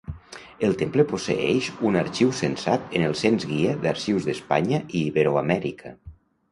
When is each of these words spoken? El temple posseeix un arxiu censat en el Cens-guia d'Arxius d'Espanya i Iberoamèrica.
El 0.67 0.71
temple 0.77 1.03
posseeix 1.11 1.67
un 1.89 1.99
arxiu 2.01 2.33
censat 2.39 2.97
en 3.01 3.07
el 3.11 3.15
Cens-guia 3.23 3.79
d'Arxius 3.85 4.27
d'Espanya 4.31 4.83
i 5.01 5.09
Iberoamèrica. 5.13 5.99